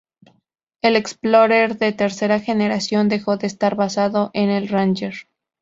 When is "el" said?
0.81-0.95